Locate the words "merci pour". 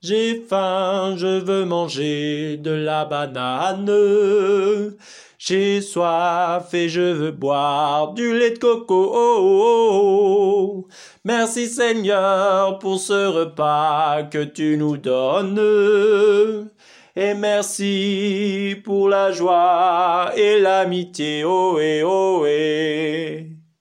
17.34-19.08